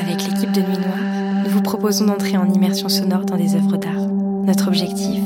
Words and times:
Avec 0.00 0.24
l'équipe 0.24 0.52
de 0.52 0.60
Nuit 0.60 0.78
Noire, 0.78 1.44
nous 1.44 1.50
vous 1.50 1.62
proposons 1.62 2.06
d'entrer 2.06 2.36
en 2.36 2.50
immersion 2.50 2.88
sonore 2.88 3.24
dans 3.24 3.36
des 3.36 3.54
œuvres 3.54 3.76
d'art. 3.76 4.08
Notre 4.46 4.68
objectif 4.68 5.22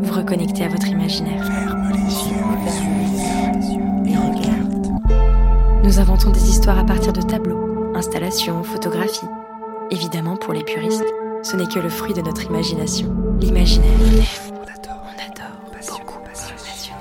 Vous 0.00 0.14
reconnecter 0.14 0.64
à 0.64 0.68
votre 0.68 0.86
imaginaire. 0.88 1.44
Ferme 1.44 1.92
les 1.92 3.74
yeux, 3.74 3.82
et 4.06 4.16
regarde. 4.16 4.86
Nous 5.84 5.98
inventons 5.98 6.30
des 6.30 6.48
histoires 6.48 6.78
à 6.78 6.84
partir 6.84 7.12
de 7.12 7.20
tableaux, 7.22 7.92
installations, 7.96 8.62
photographies. 8.62 9.26
Évidemment, 9.90 10.36
pour 10.36 10.52
les 10.52 10.62
puristes, 10.62 11.04
ce 11.42 11.56
n'est 11.56 11.66
que 11.66 11.80
le 11.80 11.88
fruit 11.88 12.14
de 12.14 12.22
notre 12.22 12.44
imagination. 12.44 13.12
L'imaginaire. 13.40 13.90
On 14.50 14.62
adore, 14.62 15.02
On 15.04 15.32
adore. 15.32 15.98
beaucoup, 15.98 16.18
passionnément. 16.24 16.96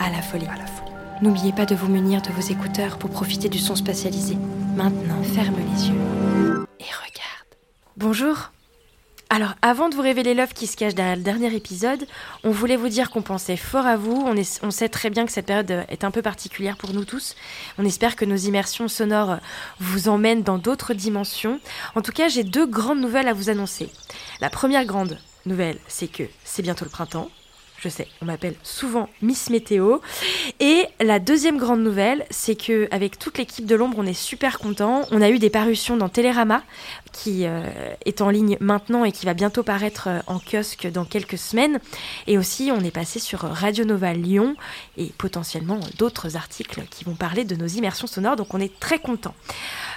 À 0.00 0.10
la 0.10 0.22
folie. 0.22 0.46
À 0.46 0.58
la 0.58 0.66
folie. 0.66 0.92
N'oubliez 1.22 1.52
pas 1.52 1.66
de 1.66 1.74
vous 1.74 1.88
munir 1.88 2.22
de 2.22 2.30
vos 2.32 2.40
écouteurs 2.40 2.98
pour 2.98 3.10
profiter 3.10 3.48
du 3.48 3.58
son 3.58 3.74
spatialisé. 3.74 4.36
Maintenant, 4.76 5.22
ferme 5.22 5.56
les 5.56 5.88
yeux. 5.88 6.41
Bonjour. 7.98 8.50
Alors, 9.28 9.54
avant 9.60 9.90
de 9.90 9.94
vous 9.94 10.00
révéler 10.00 10.32
l'œuvre 10.32 10.54
qui 10.54 10.66
se 10.66 10.78
cache 10.78 10.94
derrière 10.94 11.16
le 11.16 11.22
dernier 11.22 11.54
épisode, 11.54 12.06
on 12.42 12.50
voulait 12.50 12.76
vous 12.76 12.88
dire 12.88 13.10
qu'on 13.10 13.20
pensait 13.20 13.58
fort 13.58 13.86
à 13.86 13.98
vous. 13.98 14.26
On, 14.62 14.70
sait 14.70 14.88
très 14.88 15.10
bien 15.10 15.26
que 15.26 15.32
cette 15.32 15.44
période 15.44 15.84
est 15.90 16.02
un 16.02 16.10
peu 16.10 16.22
particulière 16.22 16.78
pour 16.78 16.94
nous 16.94 17.04
tous. 17.04 17.36
On 17.76 17.84
espère 17.84 18.16
que 18.16 18.24
nos 18.24 18.36
immersions 18.36 18.88
sonores 18.88 19.40
vous 19.78 20.08
emmènent 20.08 20.42
dans 20.42 20.56
d'autres 20.56 20.94
dimensions. 20.94 21.60
En 21.94 22.00
tout 22.00 22.12
cas, 22.12 22.28
j'ai 22.28 22.44
deux 22.44 22.66
grandes 22.66 23.00
nouvelles 23.00 23.28
à 23.28 23.34
vous 23.34 23.50
annoncer. 23.50 23.90
La 24.40 24.48
première 24.48 24.86
grande 24.86 25.18
nouvelle, 25.44 25.78
c'est 25.86 26.08
que 26.08 26.24
c'est 26.44 26.62
bientôt 26.62 26.86
le 26.86 26.90
printemps. 26.90 27.30
Je 27.82 27.88
sais, 27.88 28.06
on 28.20 28.26
m'appelle 28.26 28.54
souvent 28.62 29.08
Miss 29.22 29.50
Météo. 29.50 29.98
Et 30.60 30.86
la 31.00 31.18
deuxième 31.18 31.58
grande 31.58 31.82
nouvelle, 31.82 32.24
c'est 32.30 32.54
que 32.54 32.86
avec 32.92 33.18
toute 33.18 33.38
l'équipe 33.38 33.66
de 33.66 33.74
l'ombre, 33.74 33.96
on 33.98 34.06
est 34.06 34.12
super 34.14 34.60
content. 34.60 35.02
On 35.10 35.20
a 35.20 35.30
eu 35.30 35.40
des 35.40 35.50
parutions 35.50 35.96
dans 35.96 36.08
Télérama, 36.08 36.62
qui 37.10 37.44
euh, 37.44 37.64
est 38.06 38.20
en 38.20 38.30
ligne 38.30 38.56
maintenant 38.60 39.04
et 39.04 39.10
qui 39.10 39.26
va 39.26 39.34
bientôt 39.34 39.64
paraître 39.64 40.06
euh, 40.06 40.20
en 40.28 40.38
kiosque 40.38 40.86
dans 40.92 41.04
quelques 41.04 41.38
semaines. 41.38 41.80
Et 42.28 42.38
aussi, 42.38 42.70
on 42.72 42.84
est 42.84 42.92
passé 42.92 43.18
sur 43.18 43.40
Radio 43.40 43.84
Nova 43.84 44.12
Lyon 44.12 44.54
et 44.96 45.10
potentiellement 45.18 45.80
d'autres 45.98 46.36
articles 46.36 46.82
qui 46.88 47.02
vont 47.02 47.16
parler 47.16 47.42
de 47.42 47.56
nos 47.56 47.66
immersions 47.66 48.06
sonores. 48.06 48.36
Donc, 48.36 48.54
on 48.54 48.60
est 48.60 48.78
très 48.78 49.00
content. 49.00 49.34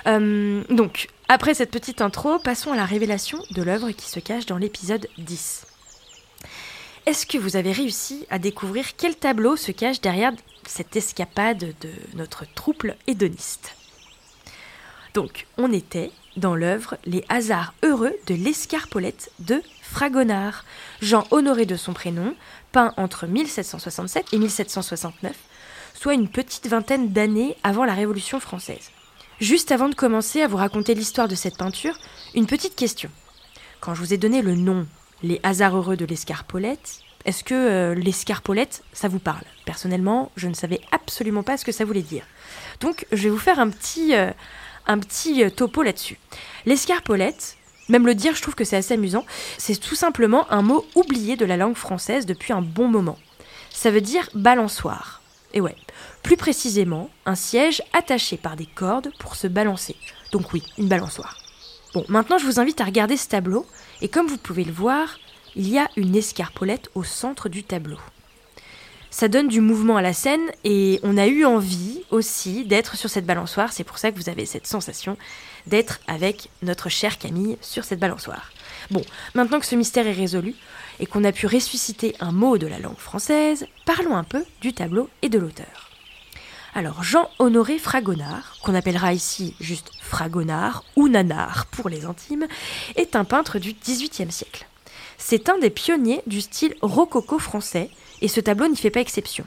Euh, 0.08 0.64
donc, 0.72 1.10
après 1.30 1.54
cette 1.54 1.70
petite 1.70 2.02
intro, 2.02 2.40
passons 2.40 2.72
à 2.72 2.76
la 2.76 2.86
révélation 2.86 3.38
de 3.52 3.62
l'œuvre 3.62 3.92
qui 3.92 4.10
se 4.10 4.20
cache 4.20 4.48
dans 4.48 4.58
l'épisode 4.58 5.08
10. 5.20 5.68
Est-ce 7.06 7.28
que 7.28 7.38
vous 7.38 7.56
avez 7.56 7.72
réussi 7.72 8.26
à 8.32 8.40
découvrir 8.40 8.96
quel 8.98 9.16
tableau 9.16 9.56
se 9.56 9.72
cache 9.72 10.02
derrière 10.02 10.32
cette 10.66 10.96
escapade 10.96 11.76
de 11.80 11.90
notre 12.16 12.52
trouble 12.56 12.96
hédoniste? 13.06 13.76
Donc, 15.14 15.46
on 15.60 15.72
était 15.72 16.12
dans 16.36 16.56
l'œuvre 16.56 16.98
Les 17.06 17.24
hasards 17.30 17.76
heureux 17.84 18.16
de 18.26 18.34
l'escarpolette 18.34 19.32
de 19.38 19.62
Fragonard, 19.84 20.66
Jean 21.00 21.28
honoré 21.30 21.68
de 21.68 21.76
son 21.76 21.94
prénom, 21.94 22.34
peint 22.72 22.92
entre 22.98 23.28
1767 23.28 24.34
et 24.34 24.40
1769, 24.40 25.36
soit 25.94 26.16
une 26.16 26.28
petite 26.28 26.68
vingtaine 26.68 27.14
d'années 27.14 27.56
avant 27.62 27.86
la 27.86 27.94
Révolution 27.94 28.40
française. 28.40 28.90
Juste 29.40 29.72
avant 29.72 29.90
de 29.90 29.96
commencer 29.96 30.42
à 30.42 30.48
vous 30.48 30.58
raconter 30.58 30.96
l'histoire 30.96 31.28
de 31.28 31.36
cette 31.36 31.58
peinture, 31.58 32.00
une 32.34 32.48
petite 32.48 32.76
question. 32.76 33.12
Quand 33.80 33.94
je 33.94 34.02
vous 34.02 34.14
ai 34.14 34.18
donné 34.18 34.42
le 34.42 34.56
nom 34.56 34.88
Les 35.24 35.40
hasards 35.44 35.78
heureux 35.78 35.98
de 35.98 36.06
l'escarpolette, 36.06 37.00
est-ce 37.26 37.44
que 37.44 37.54
euh, 37.54 37.96
l'escarpolette, 37.96 38.84
ça 38.94 39.08
vous 39.08 39.20
parle? 39.20 39.44
Personnellement, 39.66 40.32
je 40.36 40.48
ne 40.48 40.54
savais 40.54 40.80
absolument 40.92 41.42
pas 41.42 41.58
ce 41.58 41.66
que 41.66 41.72
ça 41.72 41.84
voulait 41.84 42.04
dire. 42.04 42.24
Donc, 42.82 43.08
je 43.12 43.24
vais 43.24 43.30
vous 43.30 43.40
faire 43.40 43.60
un 43.60 43.70
petit, 43.70 44.16
euh, 44.16 44.32
un 44.86 45.00
petit 45.00 45.44
euh, 45.44 45.50
topo 45.50 45.82
là-dessus. 45.82 46.20
L'escarpolette, 46.68 47.58
même 47.90 48.06
le 48.06 48.14
dire, 48.14 48.36
je 48.36 48.42
trouve 48.44 48.54
que 48.54 48.64
c'est 48.64 48.78
assez 48.78 48.94
amusant, 48.94 49.26
c'est 49.58 49.80
tout 49.80 49.96
simplement 49.96 50.52
un 50.52 50.62
mot 50.62 50.86
oublié 50.94 51.36
de 51.36 51.46
la 51.46 51.58
langue 51.58 51.76
française 51.76 52.28
depuis 52.28 52.54
un 52.54 52.62
bon 52.62 52.88
moment. 52.88 53.18
Ça 53.72 53.90
veut 53.90 54.02
dire 54.02 54.30
balançoire. 54.36 55.22
Et 55.54 55.62
ouais, 55.62 55.76
plus 56.22 56.38
précisément, 56.38 57.10
un 57.26 57.36
siège 57.36 57.82
attaché 57.94 58.38
par 58.38 58.56
des 58.56 58.66
cordes 58.66 59.12
pour 59.20 59.36
se 59.36 59.48
balancer. 59.48 59.96
Donc 60.32 60.54
oui, 60.54 60.62
une 60.78 60.90
balançoire. 60.90 61.45
Bon, 61.96 62.04
maintenant 62.10 62.38
je 62.38 62.46
vous 62.46 62.60
invite 62.60 62.82
à 62.82 62.84
regarder 62.84 63.16
ce 63.16 63.30
tableau, 63.30 63.66
et 64.02 64.10
comme 64.10 64.28
vous 64.28 64.38
pouvez 64.38 64.66
le 64.66 64.74
voir, 64.74 65.18
il 65.56 65.70
y 65.70 65.80
a 65.80 65.88
une 65.96 66.14
escarpolette 66.14 66.90
au 66.94 67.06
centre 67.06 67.48
du 67.48 67.64
tableau. 67.64 67.98
Ça 69.12 69.30
donne 69.30 69.48
du 69.48 69.62
mouvement 69.62 69.96
à 69.96 70.02
la 70.02 70.12
scène 70.12 70.52
et 70.66 71.00
on 71.04 71.16
a 71.16 71.26
eu 71.28 71.46
envie 71.46 72.02
aussi 72.12 72.66
d'être 72.66 72.98
sur 72.98 73.10
cette 73.10 73.26
balançoire. 73.26 73.72
C'est 73.72 73.86
pour 73.86 73.98
ça 73.98 74.12
que 74.12 74.18
vous 74.18 74.28
avez 74.28 74.46
cette 74.46 74.68
sensation 74.68 75.16
d'être 75.68 76.02
avec 76.06 76.50
notre 76.64 76.90
chère 76.90 77.18
Camille 77.18 77.58
sur 77.62 77.86
cette 77.86 78.02
balançoire. 78.02 78.52
Bon, 78.92 79.06
maintenant 79.34 79.62
que 79.62 79.66
ce 79.66 79.78
mystère 79.78 80.06
est 80.06 80.12
résolu 80.12 80.54
et 81.00 81.06
qu'on 81.06 81.24
a 81.24 81.32
pu 81.32 81.48
ressusciter 81.48 82.14
un 82.20 82.34
mot 82.34 82.58
de 82.58 82.68
la 82.68 82.80
langue 82.80 82.98
française, 82.98 83.68
parlons 83.86 84.18
un 84.18 84.26
peu 84.26 84.44
du 84.60 84.74
tableau 84.74 85.10
et 85.22 85.30
de 85.30 85.40
l'auteur. 85.40 85.85
Alors, 86.78 87.04
Jean-Honoré 87.04 87.80
Fragonard, 87.80 88.58
qu'on 88.62 88.76
appellera 88.76 89.14
ici 89.14 89.56
juste 89.62 89.92
Fragonard 90.02 90.84
ou 90.98 91.08
Nanard 91.08 91.68
pour 91.68 91.88
les 91.88 92.04
intimes, 92.04 92.48
est 92.98 93.16
un 93.16 93.24
peintre 93.24 93.60
du 93.60 93.72
XVIIIe 93.72 94.30
siècle. 94.30 94.68
C'est 95.18 95.48
un 95.48 95.58
des 95.58 95.70
pionniers 95.70 96.22
du 96.28 96.42
style 96.42 96.76
rococo 96.82 97.40
français, 97.40 97.90
et 98.22 98.28
ce 98.28 98.42
tableau 98.42 98.68
n'y 98.68 98.76
fait 98.76 98.90
pas 98.90 99.00
exception. 99.00 99.46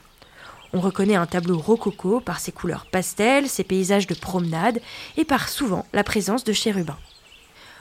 On 0.72 0.80
reconnaît 0.80 1.16
un 1.16 1.26
tableau 1.26 1.58
rococo 1.58 2.20
par 2.20 2.40
ses 2.40 2.50
couleurs 2.50 2.86
pastel, 2.86 3.46
ses 3.46 3.62
paysages 3.64 4.06
de 4.06 4.14
promenade, 4.14 4.80
et 5.18 5.26
par 5.26 5.50
souvent 5.50 5.84
la 5.92 6.04
présence 6.04 6.44
de 6.44 6.54
chérubins. 6.54 6.96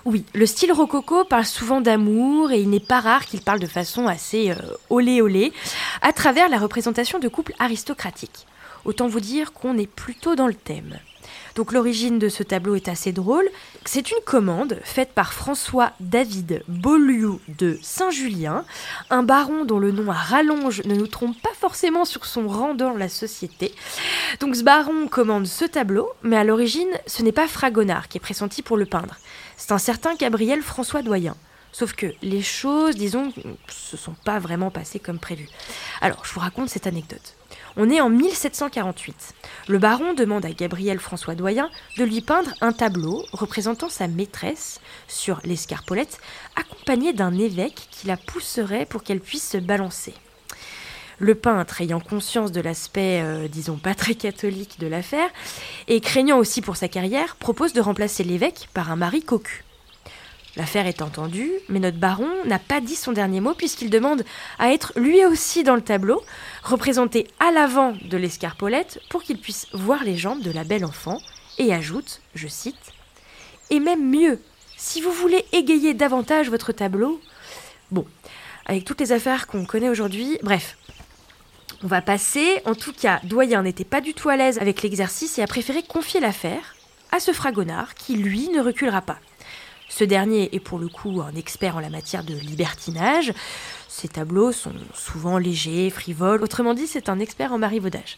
Oui, 0.03 0.25
le 0.33 0.45
style 0.45 0.73
rococo 0.73 1.23
parle 1.23 1.45
souvent 1.45 1.79
d'amour, 1.79 2.51
et 2.51 2.59
il 2.59 2.69
n'est 2.69 2.81
pas 2.81 2.99
rare 2.99 3.25
qu'il 3.25 3.39
parle 3.39 3.59
de 3.61 3.67
façon 3.67 4.07
assez 4.07 4.51
euh, 4.51 4.55
olé 4.89 5.21
olé, 5.21 5.53
à 6.01 6.11
travers 6.11 6.49
la 6.49 6.59
représentation 6.59 7.17
de 7.17 7.29
couples 7.29 7.55
aristocratiques. 7.59 8.45
Autant 8.85 9.07
vous 9.07 9.19
dire 9.19 9.53
qu'on 9.53 9.77
est 9.77 9.89
plutôt 9.89 10.35
dans 10.35 10.47
le 10.47 10.53
thème. 10.53 10.99
Donc 11.55 11.71
l'origine 11.71 12.19
de 12.19 12.29
ce 12.29 12.43
tableau 12.43 12.75
est 12.75 12.87
assez 12.87 13.11
drôle. 13.11 13.49
C'est 13.83 14.11
une 14.11 14.23
commande 14.25 14.79
faite 14.83 15.13
par 15.13 15.33
François 15.33 15.91
David 15.99 16.63
Beaulieu 16.67 17.39
de 17.57 17.79
Saint-Julien, 17.81 18.63
un 19.09 19.23
baron 19.23 19.65
dont 19.65 19.79
le 19.79 19.91
nom 19.91 20.11
à 20.11 20.13
rallonge 20.13 20.83
ne 20.83 20.95
nous 20.95 21.07
trompe 21.07 21.41
pas 21.41 21.53
forcément 21.59 22.05
sur 22.05 22.25
son 22.25 22.47
rang 22.47 22.75
dans 22.75 22.93
la 22.93 23.09
société. 23.09 23.73
Donc 24.39 24.55
ce 24.55 24.63
baron 24.63 25.07
commande 25.07 25.47
ce 25.47 25.65
tableau, 25.65 26.11
mais 26.21 26.37
à 26.37 26.43
l'origine, 26.43 26.91
ce 27.07 27.23
n'est 27.23 27.31
pas 27.31 27.47
Fragonard 27.47 28.07
qui 28.07 28.19
est 28.19 28.21
pressenti 28.21 28.61
pour 28.61 28.77
le 28.77 28.85
peindre. 28.85 29.15
C'est 29.57 29.71
un 29.71 29.79
certain 29.79 30.13
Gabriel 30.15 30.61
François 30.61 31.01
Doyen. 31.01 31.35
Sauf 31.77 31.93
que 31.93 32.07
les 32.23 32.41
choses, 32.41 32.95
disons, 32.95 33.31
se 33.67 33.97
sont 33.97 34.15
pas 34.25 34.39
vraiment 34.39 34.71
passées 34.71 34.97
comme 34.97 35.19
prévu. 35.19 35.47
Alors, 36.01 36.25
je 36.25 36.33
vous 36.33 36.39
raconte 36.39 36.69
cette 36.69 36.87
anecdote. 36.87 37.35
On 37.75 37.91
est 37.91 38.01
en 38.01 38.09
1748. 38.09 39.35
Le 39.67 39.77
baron 39.77 40.15
demande 40.15 40.43
à 40.43 40.53
Gabriel 40.53 40.97
François 40.97 41.35
Doyen 41.35 41.69
de 41.99 42.03
lui 42.03 42.21
peindre 42.21 42.49
un 42.61 42.71
tableau 42.71 43.23
représentant 43.31 43.89
sa 43.89 44.07
maîtresse 44.07 44.81
sur 45.07 45.39
l'escarpolette, 45.43 46.19
accompagné 46.55 47.13
d'un 47.13 47.37
évêque 47.37 47.87
qui 47.91 48.07
la 48.07 48.17
pousserait 48.17 48.87
pour 48.87 49.03
qu'elle 49.03 49.19
puisse 49.19 49.47
se 49.47 49.57
balancer. 49.59 50.15
Le 51.19 51.35
peintre, 51.35 51.81
ayant 51.81 51.99
conscience 51.99 52.51
de 52.51 52.61
l'aspect, 52.61 53.21
euh, 53.21 53.47
disons, 53.47 53.77
pas 53.77 53.93
très 53.93 54.15
catholique 54.15 54.79
de 54.79 54.87
l'affaire, 54.87 55.29
et 55.87 56.01
craignant 56.01 56.39
aussi 56.39 56.63
pour 56.63 56.75
sa 56.75 56.87
carrière, 56.87 57.35
propose 57.35 57.73
de 57.73 57.81
remplacer 57.81 58.23
l'évêque 58.23 58.67
par 58.73 58.91
un 58.91 58.95
mari 58.95 59.21
cocu. 59.21 59.63
L'affaire 60.57 60.87
est 60.87 61.03
entendue, 61.03 61.51
mais 61.69 61.79
notre 61.79 61.99
baron 61.99 62.27
n'a 62.45 62.57
pas 62.57 62.81
dit 62.81 62.95
son 62.95 63.11
dernier 63.11 63.41
mot 63.41 63.53
puisqu'il 63.53 63.91
demande 63.91 64.25
à 64.57 64.73
être 64.73 64.91
lui 64.95 65.23
aussi 65.23 65.63
dans 65.63 65.75
le 65.75 65.83
tableau, 65.83 66.23
représenté 66.63 67.27
à 67.39 67.51
l'avant 67.51 67.93
de 68.01 68.17
l'escarpolette 68.17 68.99
pour 69.07 69.21
qu'il 69.21 69.39
puisse 69.39 69.67
voir 69.73 70.03
les 70.03 70.17
jambes 70.17 70.41
de 70.41 70.49
la 70.49 70.63
belle 70.63 70.83
enfant, 70.83 71.19
et 71.59 71.71
ajoute, 71.73 72.21
je 72.33 72.47
cite, 72.47 72.75
Et 73.69 73.79
même 73.79 74.09
mieux, 74.09 74.41
si 74.77 74.99
vous 74.99 75.11
voulez 75.11 75.45
égayer 75.51 75.93
davantage 75.93 76.49
votre 76.49 76.71
tableau, 76.71 77.21
bon, 77.91 78.05
avec 78.65 78.83
toutes 78.83 78.99
les 78.99 79.11
affaires 79.11 79.45
qu'on 79.45 79.65
connaît 79.65 79.89
aujourd'hui, 79.89 80.39
bref. 80.41 80.75
On 81.83 81.87
va 81.87 82.01
passer, 82.01 82.63
en 82.65 82.73
tout 82.73 82.93
cas, 82.93 83.19
Doyen 83.23 83.61
n'était 83.61 83.83
pas 83.83 84.01
du 84.01 84.15
tout 84.15 84.29
à 84.29 84.37
l'aise 84.37 84.57
avec 84.57 84.81
l'exercice 84.81 85.37
et 85.37 85.43
a 85.43 85.47
préféré 85.47 85.83
confier 85.83 86.19
l'affaire 86.19 86.75
à 87.11 87.19
ce 87.19 87.31
fragonard 87.31 87.93
qui, 87.93 88.15
lui, 88.15 88.49
ne 88.49 88.59
reculera 88.61 89.01
pas. 89.01 89.19
Ce 89.89 90.03
dernier 90.03 90.49
est 90.53 90.59
pour 90.59 90.79
le 90.79 90.89
coup 90.89 91.21
un 91.21 91.35
expert 91.35 91.77
en 91.77 91.79
la 91.79 91.89
matière 91.89 92.23
de 92.23 92.35
libertinage. 92.35 93.33
Ses 93.87 94.09
tableaux 94.09 94.51
sont 94.51 94.73
souvent 94.93 95.37
légers, 95.37 95.89
frivoles. 95.89 96.43
Autrement 96.43 96.73
dit, 96.73 96.87
c'est 96.87 97.09
un 97.09 97.19
expert 97.19 97.53
en 97.53 97.57
marivaudage. 97.57 98.17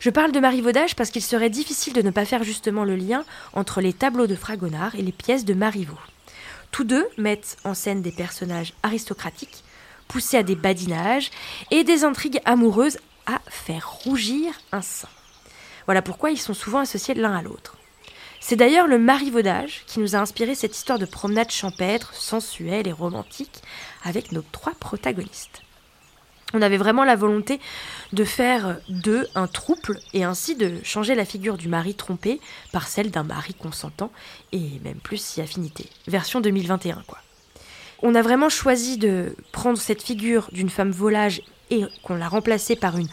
Je 0.00 0.10
parle 0.10 0.32
de 0.32 0.38
marivaudage 0.38 0.94
parce 0.94 1.10
qu'il 1.10 1.22
serait 1.22 1.50
difficile 1.50 1.92
de 1.92 2.02
ne 2.02 2.10
pas 2.10 2.24
faire 2.24 2.44
justement 2.44 2.84
le 2.84 2.94
lien 2.94 3.24
entre 3.52 3.80
les 3.80 3.92
tableaux 3.92 4.28
de 4.28 4.36
Fragonard 4.36 4.94
et 4.94 5.02
les 5.02 5.12
pièces 5.12 5.44
de 5.44 5.54
Marivaux. 5.54 5.98
Tous 6.70 6.84
deux 6.84 7.08
mettent 7.16 7.56
en 7.64 7.74
scène 7.74 8.02
des 8.02 8.12
personnages 8.12 8.74
aristocratiques, 8.82 9.64
poussés 10.06 10.36
à 10.36 10.42
des 10.42 10.54
badinages 10.54 11.30
et 11.70 11.82
des 11.82 12.04
intrigues 12.04 12.40
amoureuses 12.44 12.98
à 13.26 13.40
faire 13.48 13.90
rougir 13.90 14.52
un 14.70 14.82
saint. 14.82 15.08
Voilà 15.86 16.02
pourquoi 16.02 16.30
ils 16.30 16.38
sont 16.38 16.54
souvent 16.54 16.80
associés 16.80 17.14
l'un 17.14 17.34
à 17.34 17.42
l'autre. 17.42 17.76
C'est 18.40 18.56
d'ailleurs 18.56 18.86
le 18.86 18.98
marivaudage 18.98 19.82
qui 19.86 20.00
nous 20.00 20.14
a 20.14 20.18
inspiré 20.18 20.54
cette 20.54 20.76
histoire 20.76 20.98
de 20.98 21.06
promenade 21.06 21.50
champêtre, 21.50 22.14
sensuelle 22.14 22.86
et 22.86 22.92
romantique 22.92 23.62
avec 24.04 24.32
nos 24.32 24.42
trois 24.42 24.74
protagonistes. 24.78 25.62
On 26.54 26.62
avait 26.62 26.78
vraiment 26.78 27.04
la 27.04 27.16
volonté 27.16 27.60
de 28.14 28.24
faire 28.24 28.78
d'eux 28.88 29.28
un 29.34 29.46
trouble 29.46 30.00
et 30.14 30.24
ainsi 30.24 30.56
de 30.56 30.76
changer 30.82 31.14
la 31.14 31.26
figure 31.26 31.58
du 31.58 31.68
mari 31.68 31.94
trompé 31.94 32.40
par 32.72 32.88
celle 32.88 33.10
d'un 33.10 33.22
mari 33.22 33.52
consentant 33.52 34.10
et 34.52 34.80
même 34.82 34.98
plus 35.02 35.22
si 35.22 35.42
affinité. 35.42 35.86
Version 36.06 36.40
2021 36.40 37.02
quoi. 37.06 37.18
On 38.00 38.14
a 38.14 38.22
vraiment 38.22 38.48
choisi 38.48 38.96
de 38.96 39.36
prendre 39.52 39.78
cette 39.78 40.02
figure 40.02 40.48
d'une 40.52 40.70
femme 40.70 40.92
volage 40.92 41.42
et 41.70 41.84
qu'on 42.02 42.14
l'a 42.14 42.28
remplacée 42.28 42.76
par 42.76 42.96
une 42.96 43.08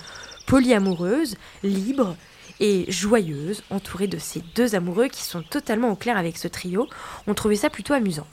polyamoureuse, 0.45 1.35
libre 1.63 2.15
et 2.59 2.85
joyeuse, 2.89 3.63
entourée 3.69 4.07
de 4.07 4.17
ces 4.17 4.41
deux 4.55 4.75
amoureux 4.75 5.07
qui 5.07 5.23
sont 5.23 5.41
totalement 5.41 5.91
au 5.91 5.95
clair 5.95 6.17
avec 6.17 6.37
ce 6.37 6.47
trio. 6.47 6.87
On 7.27 7.33
trouvait 7.33 7.55
ça 7.55 7.69
plutôt 7.69 7.93
amusant. 7.93 8.27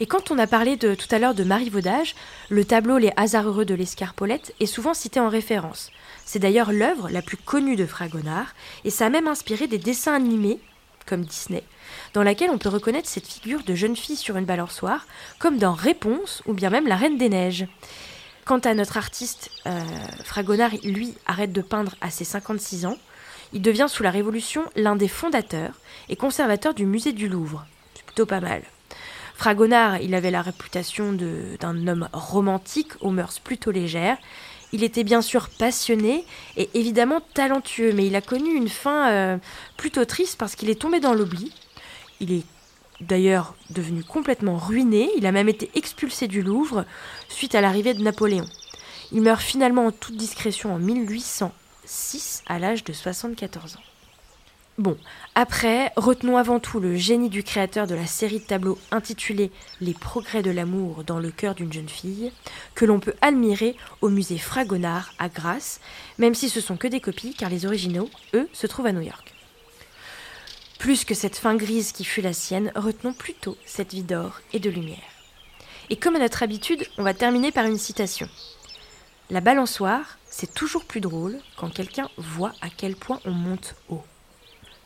Et 0.00 0.06
quand 0.06 0.30
on 0.30 0.38
a 0.38 0.46
parlé 0.46 0.76
tout 0.76 1.08
à 1.10 1.18
l'heure 1.18 1.34
de 1.34 1.44
Marie 1.44 1.70
Vaudage, 1.70 2.16
le 2.48 2.64
tableau 2.64 2.98
Les 2.98 3.12
hasards 3.16 3.46
heureux 3.46 3.64
de 3.64 3.74
l'escarpolette 3.74 4.52
est 4.58 4.66
souvent 4.66 4.94
cité 4.94 5.20
en 5.20 5.28
référence. 5.28 5.90
C'est 6.24 6.40
d'ailleurs 6.40 6.72
l'œuvre 6.72 7.08
la 7.10 7.22
plus 7.22 7.36
connue 7.36 7.76
de 7.76 7.86
Fragonard, 7.86 8.54
et 8.84 8.90
ça 8.90 9.06
a 9.06 9.10
même 9.10 9.28
inspiré 9.28 9.68
des 9.68 9.78
dessins 9.78 10.14
animés, 10.14 10.58
comme 11.06 11.24
Disney, 11.24 11.62
dans 12.12 12.22
laquelle 12.22 12.50
on 12.50 12.58
peut 12.58 12.68
reconnaître 12.68 13.08
cette 13.08 13.26
figure 13.26 13.62
de 13.62 13.74
jeune 13.74 13.96
fille 13.96 14.16
sur 14.16 14.36
une 14.36 14.46
balançoire, 14.46 15.06
comme 15.38 15.58
dans 15.58 15.74
Réponse 15.74 16.42
ou 16.46 16.54
bien 16.54 16.70
même 16.70 16.88
La 16.88 16.96
Reine 16.96 17.18
des 17.18 17.28
Neiges. 17.28 17.66
Quant 18.44 18.58
à 18.58 18.74
notre 18.74 18.96
artiste, 18.96 19.50
euh, 19.66 19.80
Fragonard, 20.24 20.72
lui, 20.82 21.14
arrête 21.26 21.52
de 21.52 21.62
peindre 21.62 21.94
à 22.00 22.10
ses 22.10 22.24
56 22.24 22.84
ans. 22.86 22.98
Il 23.54 23.62
devient 23.62 23.86
sous 23.88 24.02
la 24.02 24.10
Révolution 24.10 24.64
l'un 24.74 24.96
des 24.96 25.08
fondateurs 25.08 25.74
et 26.08 26.16
conservateurs 26.16 26.74
du 26.74 26.86
musée 26.86 27.12
du 27.12 27.28
Louvre. 27.28 27.64
C'est 27.94 28.04
plutôt 28.04 28.26
pas 28.26 28.40
mal. 28.40 28.62
Fragonard, 29.36 30.00
il 30.00 30.14
avait 30.14 30.32
la 30.32 30.42
réputation 30.42 31.12
d'un 31.12 31.86
homme 31.86 32.08
romantique 32.12 32.92
aux 33.00 33.10
mœurs 33.10 33.38
plutôt 33.38 33.70
légères. 33.70 34.18
Il 34.72 34.82
était 34.82 35.04
bien 35.04 35.22
sûr 35.22 35.48
passionné 35.50 36.24
et 36.56 36.68
évidemment 36.74 37.20
talentueux, 37.32 37.92
mais 37.92 38.06
il 38.06 38.16
a 38.16 38.20
connu 38.20 38.54
une 38.54 38.68
fin 38.68 39.10
euh, 39.10 39.36
plutôt 39.76 40.04
triste 40.04 40.36
parce 40.36 40.56
qu'il 40.56 40.68
est 40.68 40.80
tombé 40.80 40.98
dans 40.98 41.14
l'oubli. 41.14 41.52
Il 42.18 42.32
est 42.32 42.44
d'ailleurs 43.00 43.54
devenu 43.70 44.02
complètement 44.02 44.56
ruiné, 44.56 45.10
il 45.16 45.26
a 45.26 45.32
même 45.32 45.48
été 45.48 45.70
expulsé 45.74 46.26
du 46.26 46.42
Louvre 46.42 46.84
suite 47.28 47.54
à 47.54 47.60
l'arrivée 47.60 47.94
de 47.94 48.02
Napoléon. 48.02 48.46
Il 49.12 49.22
meurt 49.22 49.40
finalement 49.40 49.86
en 49.86 49.92
toute 49.92 50.16
discrétion 50.16 50.74
en 50.74 50.78
1806 51.84 52.42
à 52.46 52.58
l'âge 52.58 52.84
de 52.84 52.92
74 52.92 53.76
ans. 53.76 53.80
Bon, 54.76 54.96
après, 55.36 55.92
retenons 55.96 56.36
avant 56.36 56.58
tout 56.58 56.80
le 56.80 56.96
génie 56.96 57.28
du 57.28 57.44
créateur 57.44 57.86
de 57.86 57.94
la 57.94 58.06
série 58.06 58.40
de 58.40 58.44
tableaux 58.44 58.78
intitulée 58.90 59.52
Les 59.80 59.94
progrès 59.94 60.42
de 60.42 60.50
l'amour 60.50 61.04
dans 61.04 61.20
le 61.20 61.30
cœur 61.30 61.54
d'une 61.54 61.72
jeune 61.72 61.88
fille, 61.88 62.32
que 62.74 62.84
l'on 62.84 62.98
peut 62.98 63.14
admirer 63.20 63.76
au 64.00 64.08
musée 64.08 64.38
Fragonard 64.38 65.12
à 65.20 65.28
Grasse, 65.28 65.80
même 66.18 66.34
si 66.34 66.48
ce 66.48 66.60
sont 66.60 66.76
que 66.76 66.88
des 66.88 67.00
copies, 67.00 67.34
car 67.34 67.50
les 67.50 67.66
originaux, 67.66 68.10
eux, 68.34 68.48
se 68.52 68.66
trouvent 68.66 68.86
à 68.86 68.92
New 68.92 69.00
York. 69.00 69.32
Plus 70.80 71.04
que 71.04 71.14
cette 71.14 71.36
fin 71.36 71.54
grise 71.54 71.92
qui 71.92 72.04
fut 72.04 72.20
la 72.20 72.32
sienne, 72.32 72.72
retenons 72.74 73.14
plutôt 73.14 73.56
cette 73.66 73.92
vie 73.92 74.02
d'or 74.02 74.40
et 74.52 74.58
de 74.58 74.70
lumière. 74.70 74.98
Et 75.88 75.96
comme 75.96 76.16
à 76.16 76.18
notre 76.18 76.42
habitude, 76.42 76.84
on 76.98 77.04
va 77.04 77.14
terminer 77.14 77.52
par 77.52 77.66
une 77.66 77.78
citation. 77.78 78.28
La 79.30 79.40
balançoire, 79.40 80.18
c'est 80.26 80.52
toujours 80.52 80.84
plus 80.84 81.00
drôle 81.00 81.38
quand 81.56 81.72
quelqu'un 81.72 82.08
voit 82.18 82.52
à 82.60 82.68
quel 82.68 82.94
point 82.94 83.20
on 83.24 83.30
monte 83.30 83.74
haut. 83.88 84.04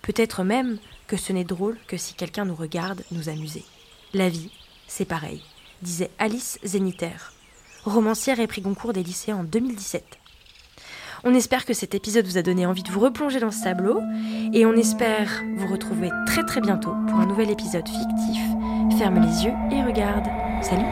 Peut-être 0.03 0.45
même 0.45 0.79
que 1.09 1.17
ce 1.17 1.33
n'est 1.33 1.45
drôle 1.45 1.77
que 1.89 1.97
si 1.97 2.15
quelqu'un 2.15 2.45
nous 2.45 2.55
regarde 2.55 3.03
nous 3.11 3.29
amuser. 3.29 3.65
La 4.15 4.29
vie, 4.29 4.53
c'est 4.87 5.05
pareil, 5.05 5.43
disait 5.83 6.11
Alice 6.19 6.59
Zéniter, 6.63 7.33
romancière 7.85 8.39
et 8.39 8.47
prix 8.47 8.61
Goncourt 8.61 8.93
des 8.93 9.03
lycées 9.03 9.33
en 9.33 9.43
2017. 9.43 10.05
On 11.25 11.35
espère 11.35 11.65
que 11.65 11.75
cet 11.75 11.97
épisode 11.97 12.27
vous 12.27 12.39
a 12.39 12.43
donné 12.43 12.65
envie 12.65 12.85
de 12.85 12.93
vous 12.93 13.01
replonger 13.01 13.41
dans 13.41 13.51
ce 13.51 13.65
tableau 13.65 14.01
et 14.53 14.67
on 14.67 14.75
espère 14.75 15.43
vous 15.57 15.67
retrouver 15.67 16.11
très 16.27 16.45
très 16.45 16.61
bientôt 16.61 16.95
pour 17.09 17.19
un 17.19 17.27
nouvel 17.27 17.51
épisode 17.51 17.89
fictif. 17.89 18.43
Ferme 18.99 19.21
les 19.21 19.45
yeux 19.45 19.55
et 19.73 19.83
regarde. 19.83 20.27
Salut 20.63 20.87